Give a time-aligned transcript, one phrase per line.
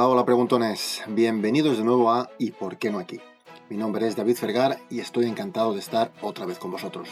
[0.00, 3.20] Hola, hola preguntones, bienvenidos de nuevo a ¿Y por qué no aquí?
[3.68, 7.10] Mi nombre es David Fergar y estoy encantado de estar otra vez con vosotros.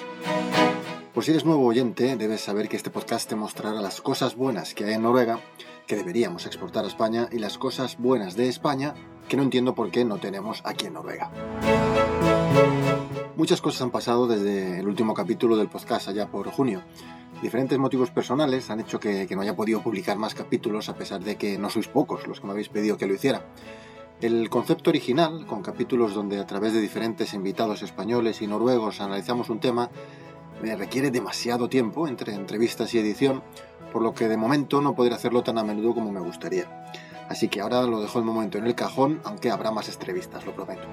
[1.12, 4.72] Por si eres nuevo oyente, debes saber que este podcast te mostrará las cosas buenas
[4.72, 5.38] que hay en Noruega,
[5.86, 8.94] que deberíamos exportar a España, y las cosas buenas de España,
[9.28, 11.30] que no entiendo por qué no tenemos aquí en Noruega.
[13.36, 16.80] Muchas cosas han pasado desde el último capítulo del podcast allá por junio.
[17.42, 21.36] Diferentes motivos personales han hecho que, no haya podido publicar más capítulos a pesar de
[21.36, 23.42] que no sois pocos los que me habéis pedido que lo hiciera.
[24.20, 29.50] El concepto original, con capítulos donde a través de diferentes invitados españoles y noruegos analizamos
[29.50, 29.88] un tema,
[30.60, 33.44] me requiere demasiado tiempo entre entrevistas y edición,
[33.92, 36.88] por lo que de momento no podré hacerlo tan a menudo como me gustaría.
[37.28, 40.54] Así que ahora lo dejo el momento en el cajón, aunque habrá más entrevistas, lo
[40.54, 40.88] prometo.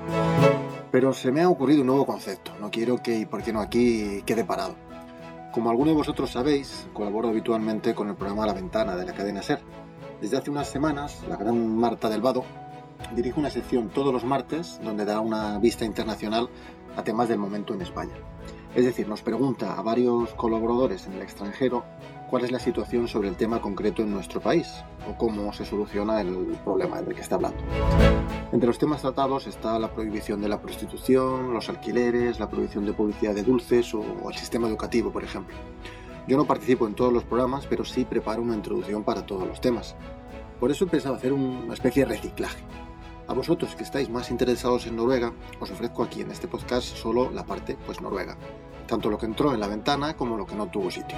[0.92, 3.62] Pero se me ha ocurrido un nuevo concepto, no quiero que y por qué no
[3.62, 4.76] aquí quede parado.
[5.56, 9.42] Como algunos de vosotros sabéis, colaboro habitualmente con el programa La Ventana de la cadena
[9.42, 9.62] SER.
[10.20, 12.44] Desde hace unas semanas, la gran Marta del Vado
[13.16, 16.50] dirige una sección todos los martes donde da una vista internacional
[16.98, 18.16] a temas del momento en España.
[18.76, 21.86] Es decir, nos pregunta a varios colaboradores en el extranjero
[22.30, 24.68] cuál es la situación sobre el tema concreto en nuestro país
[25.10, 27.64] o cómo se soluciona el problema del que está hablando.
[28.56, 32.94] Entre los temas tratados está la prohibición de la prostitución, los alquileres, la prohibición de
[32.94, 35.54] publicidad de dulces o el sistema educativo, por ejemplo.
[36.26, 39.60] Yo no participo en todos los programas, pero sí preparo una introducción para todos los
[39.60, 39.98] temas.
[40.58, 42.64] Por eso he pensado hacer una especie de reciclaje.
[43.28, 47.32] A vosotros que estáis más interesados en Noruega, os ofrezco aquí en este podcast solo
[47.32, 48.38] la parte pues noruega,
[48.88, 51.18] tanto lo que entró en la ventana como lo que no tuvo sitio.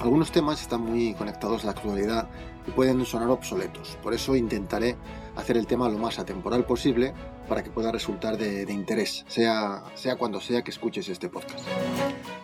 [0.00, 2.28] Algunos temas están muy conectados a la actualidad
[2.66, 4.96] y pueden sonar obsoletos, por eso intentaré
[5.36, 7.12] hacer el tema lo más atemporal posible
[7.48, 11.66] para que pueda resultar de, interés, sea, sea cuando sea que escuches este podcast.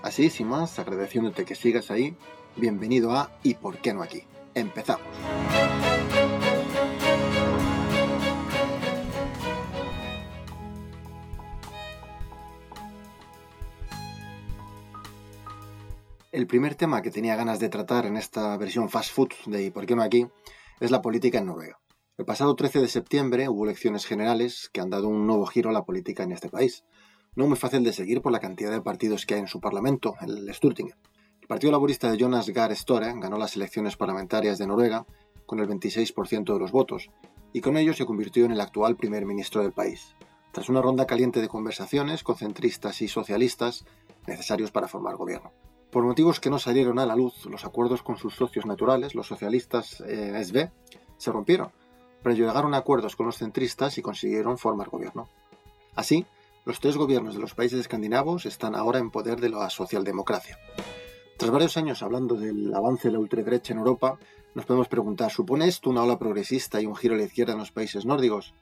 [0.03, 2.15] Así, sin más, agradeciéndote que sigas ahí,
[2.57, 4.25] bienvenido a ¿Y por qué no aquí?
[4.55, 5.07] Empezamos.
[16.33, 19.71] El primer tema que tenía ganas de tratar en esta versión fast food de ¿Y
[19.71, 20.27] por qué no aquí?
[20.81, 21.79] es la política en Noruega.
[22.19, 25.73] El pasado 13 de septiembre hubo elecciones generales que han dado un nuevo giro a
[25.73, 26.85] la política en este país.
[27.37, 30.17] No muy fácil de seguir por la cantidad de partidos que hay en su parlamento,
[30.21, 30.97] el Stortinget.
[31.41, 35.07] El Partido Laborista de Jonas Gahr Støre ganó las elecciones parlamentarias de Noruega
[35.47, 37.09] con el 26% de los votos
[37.53, 40.17] y con ello se convirtió en el actual primer ministro del país,
[40.53, 43.85] tras una ronda caliente de conversaciones con centristas y socialistas
[44.27, 45.53] necesarios para formar gobierno.
[45.91, 49.27] Por motivos que no salieron a la luz, los acuerdos con sus socios naturales, los
[49.27, 50.71] socialistas eh, SV,
[51.17, 51.71] se rompieron,
[52.23, 55.29] pero llegaron a acuerdos con los centristas y consiguieron formar gobierno.
[55.95, 56.27] Así,
[56.65, 60.59] los tres gobiernos de los países escandinavos están ahora en poder de la socialdemocracia.
[61.39, 64.19] Tras varios años hablando del avance de la ultraderecha en Europa,
[64.55, 67.59] nos podemos preguntar, ¿supone esto una ola progresista y un giro a la izquierda en
[67.59, 68.55] los países nórdicos?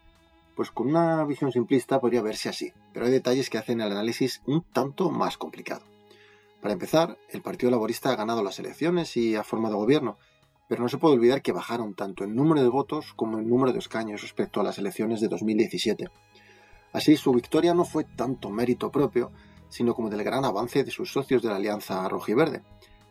[0.56, 4.43] Pues con una visión simplista podría verse así, pero hay detalles que hacen el análisis
[4.47, 5.94] un tanto más complicado.
[6.65, 10.17] Para empezar, el Partido Laborista ha ganado las elecciones y ha formado gobierno,
[10.67, 13.75] pero no se puede olvidar que bajaron tanto en número de votos como en número
[13.75, 16.09] de escaños respecto a las elecciones de 2017.
[16.95, 19.31] Así, su victoria no fue tanto mérito propio,
[19.69, 22.63] sino como del gran avance de sus socios de la Alianza Rojiverde.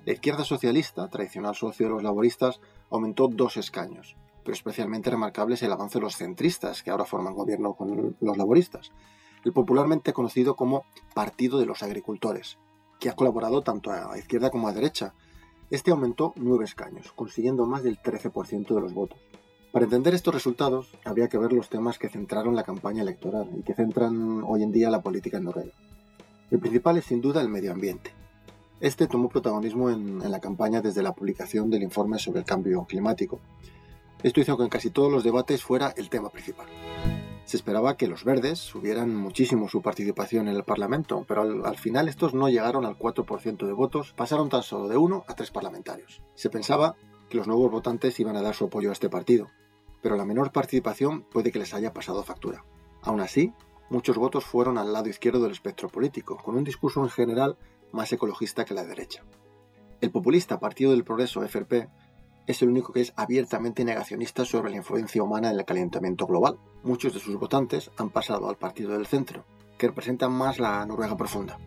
[0.03, 2.59] La izquierda socialista, tradicional socio de los laboristas,
[2.89, 7.35] aumentó dos escaños, pero especialmente remarcable es el avance de los centristas, que ahora forman
[7.35, 8.89] gobierno con los laboristas,
[9.45, 12.57] el popularmente conocido como Partido de los Agricultores,
[13.03, 15.13] que ha colaborado tanto a izquierda como a derecha.
[15.69, 19.19] Este aumentó nueve escaños, consiguiendo más del 13% de los votos.
[19.73, 23.63] Para entender estos resultados, habría que ver los temas que centraron la campaña electoral y
[23.63, 25.73] que centran hoy en día la política en Noruega.
[26.49, 28.13] El principal es sin duda el medio ambiente.
[28.79, 32.85] Este tomó protagonismo en, en la campaña desde la publicación del informe sobre el cambio
[32.85, 33.41] climático.
[34.23, 36.67] Esto hizo que en casi todos los debates fuera el tema principal.
[37.45, 42.07] Se esperaba que los verdes subieran muchísimo su participación en el Parlamento, pero al, final
[42.07, 46.21] estos no llegaron al 4% de votos, pasaron tan solo de uno a tres parlamentarios.
[46.35, 46.95] Se pensaba
[47.29, 49.49] que los nuevos votantes iban a dar su apoyo a este partido,
[50.01, 52.63] pero la menor participación puede que les haya pasado factura.
[53.01, 53.53] Aún así,
[53.89, 57.57] muchos votos fueron al lado izquierdo del espectro político, con un discurso en general
[57.91, 59.23] más ecologista que la derecha.
[59.99, 61.89] El populista Partido del Progreso, FRP,
[62.45, 66.57] es el único que es abiertamente negacionista sobre la influencia humana en el calentamiento global.
[66.83, 69.45] Muchos de sus votantes han pasado al partido del centro,
[69.77, 71.57] que representa más la Noruega profunda,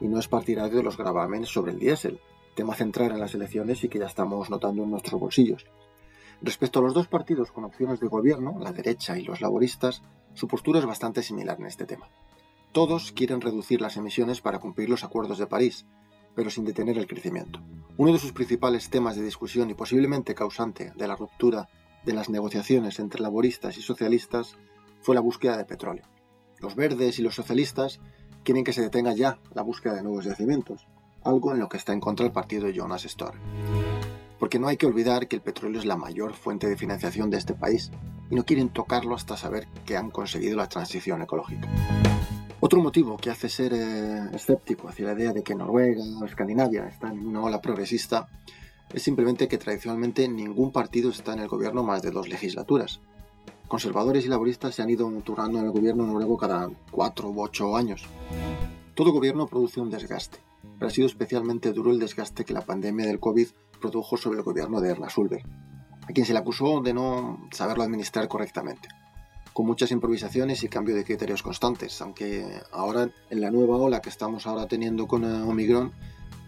[0.00, 2.20] y no es partidario de los gravámenes sobre el diésel,
[2.54, 5.64] tema central en las elecciones y que ya estamos notando en nuestros bolsillos.
[6.40, 10.02] Respecto a los dos partidos con opciones de gobierno, la derecha y los laboristas,
[10.34, 12.08] su postura es bastante similar en este tema.
[12.72, 15.86] Todos quieren reducir las emisiones para cumplir los acuerdos de París,
[16.34, 17.60] pero sin detener el crecimiento.
[17.96, 21.68] Uno de sus principales temas de discusión y posiblemente causante de la ruptura
[22.04, 24.56] de las negociaciones entre laboristas y socialistas
[25.00, 26.04] fue la búsqueda de petróleo.
[26.60, 28.00] Los verdes y los socialistas
[28.44, 30.86] quieren que se detenga ya la búsqueda de nuevos yacimientos,
[31.22, 33.34] algo en lo que está en contra el partido Jonas Storr.
[34.38, 37.38] Porque no hay que olvidar que el petróleo es la mayor fuente de financiación de
[37.38, 37.90] este país
[38.30, 41.68] y no quieren tocarlo hasta saber que han conseguido la transición ecológica.
[42.60, 46.88] Otro motivo que hace ser eh, escéptico hacia la idea de que Noruega o Escandinavia
[46.88, 48.28] están en una ola progresista
[48.92, 53.00] es simplemente que tradicionalmente ningún partido está en el gobierno más de dos legislaturas.
[53.68, 57.76] Conservadores y laboristas se han ido turnando en el gobierno noruego cada cuatro u ocho
[57.76, 58.06] años.
[58.94, 60.38] Todo gobierno produce un desgaste,
[60.78, 63.46] pero ha sido especialmente duro el desgaste que la pandemia del COVID
[63.80, 65.42] produjo sobre el gobierno de Erna Sulber,
[66.02, 68.88] a quien se le acusó de no saberlo administrar correctamente,
[69.58, 74.08] con muchas improvisaciones y cambio de criterios constantes, aunque ahora en la nueva ola que
[74.08, 75.90] estamos ahora teniendo con eh, Omicron,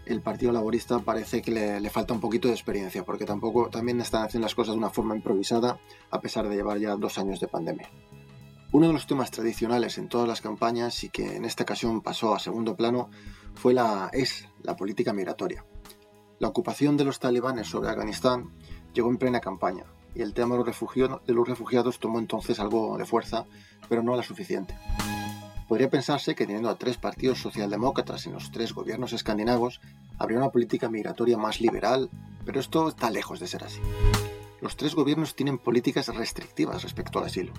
[0.05, 4.23] el Partido Laborista parece que le, falta un poquito de experiencia, porque tampoco también están
[4.23, 5.77] haciendo las cosas de una forma improvisada,
[6.09, 7.89] a pesar de llevar ya dos años de pandemia.
[8.71, 12.33] Uno de los temas tradicionales en todas las campañas y que en esta ocasión pasó
[12.33, 13.09] a segundo plano
[13.55, 15.65] fue la, es la política migratoria.
[16.39, 18.51] La ocupación de los talibanes sobre Afganistán
[18.93, 19.83] llegó en plena campaña
[20.15, 20.63] y el tema de
[21.33, 23.45] los refugiados, tomó entonces algo de fuerza,
[23.89, 24.75] pero no la suficiente.
[25.67, 29.79] Podría pensarse que teniendo a tres partidos socialdemócratas en los tres gobiernos escandinavos,
[30.19, 32.09] habría una política migratoria más liberal,
[32.45, 33.79] pero esto está lejos de ser así.
[34.59, 37.53] Los tres gobiernos tienen políticas restrictivas respecto al asilo.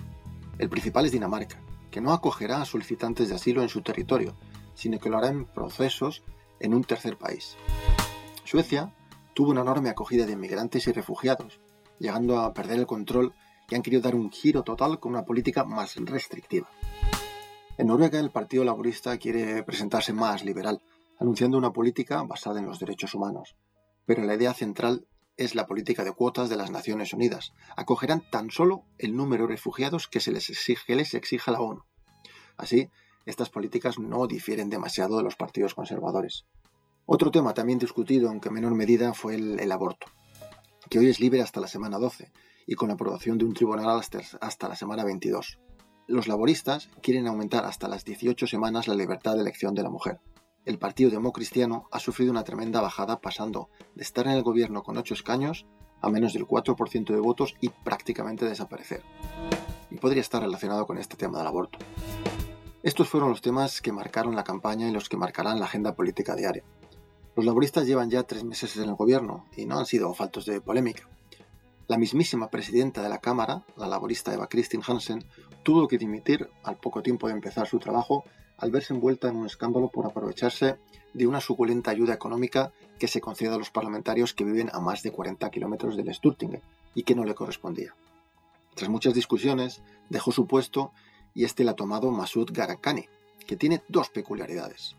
[0.59, 1.59] El principal es Dinamarca,
[1.89, 4.35] que no acogerá a solicitantes de asilo en su territorio,
[4.75, 6.23] sino que lo hará en procesos
[6.59, 7.57] en un tercer país.
[8.45, 8.93] Suecia
[9.33, 11.59] tuvo una enorme acogida de inmigrantes y refugiados,
[11.99, 13.33] llegando a perder el control
[13.69, 16.69] y han querido dar un giro total con una política más restrictiva.
[17.77, 20.81] En Noruega el Partido Laborista quiere presentarse más liberal,
[21.19, 23.55] anunciando una política basada en los derechos humanos.
[24.05, 25.07] Pero la idea central
[25.37, 27.53] es la política de cuotas de las Naciones Unidas.
[27.75, 31.83] Acogerán tan solo el número de refugiados que se les exige, exija la ONU.
[32.57, 32.89] Así,
[33.25, 36.45] estas políticas no difieren demasiado de los partidos conservadores.
[37.05, 40.07] Otro tema también discutido, aunque en menor medida, fue el aborto,
[40.93, 42.31] que hoy es libre hasta la semana 12
[42.67, 45.57] y con la aprobación de un tribunal hasta, la semana 22
[46.05, 50.19] los laboristas quieren aumentar hasta las 18 semanas la libertad de elección de la mujer.
[50.65, 54.95] El Partido Democristiano ha sufrido una tremenda bajada pasando de estar en el gobierno con
[54.95, 55.65] 8 escaños
[55.99, 59.01] a menos del 4% de votos y prácticamente desaparecer.
[59.89, 61.79] Y podría estar relacionado con este tema del aborto.
[62.83, 66.35] Estos fueron los temas que marcaron la campaña y los que marcarán la agenda política
[66.35, 66.63] diaria.
[67.35, 70.61] Los laboristas llevan ya tres meses en el gobierno y no han sido faltos de
[70.61, 71.09] polémica.
[71.87, 75.25] La mismísima presidenta de la Cámara, la laborista Eva Kristin Hansen,
[75.63, 78.23] tuvo que dimitir al poco tiempo de empezar su trabajo
[78.57, 80.77] al verse envuelta en un escándalo por aprovecharse
[81.13, 85.01] de una suculenta ayuda económica que se concede a los parlamentarios que viven a más
[85.01, 86.61] de 40 kilómetros del Sturtingen
[86.93, 87.95] y que no le correspondía.
[88.75, 90.91] Tras muchas discusiones, dejó su puesto
[91.33, 93.07] y este la ha tomado Masud Garakhani,
[93.47, 94.95] que tiene dos peculiaridades.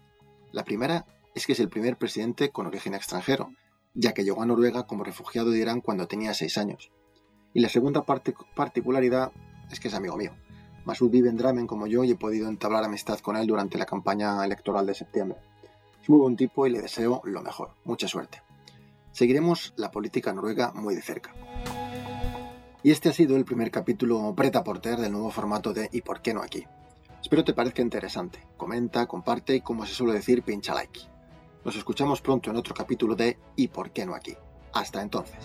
[0.53, 3.51] La primera es que es el primer presidente con origen extranjero,
[3.93, 6.91] ya que llegó a Noruega como refugiado de Irán cuando tenía seis años.
[7.53, 9.33] Y la segunda particularidad
[9.71, 10.33] es que es amigo mío.
[10.85, 13.87] Masud vive en Dramen como yo y he podido entablar amistad con él durante la
[13.87, 15.39] campaña electoral de septiembre.
[16.03, 17.71] Es muy buen tipo y le deseo lo mejor.
[17.85, 18.43] Mucha suerte.
[19.13, 21.35] Seguiremos la política noruega muy de cerca.
[22.83, 26.21] Y este ha sido el primer capítulo preta porter del nuevo formato de ¿Y por
[26.21, 26.67] qué no aquí?
[27.23, 28.41] Espero te parezca interesante.
[28.59, 31.14] Comenta, comparte y como se suele decir, pincha like.
[31.65, 34.37] Nos escuchamos pronto en otro capítulo de ¿Y por qué no aquí?
[34.75, 35.39] Hasta entonces.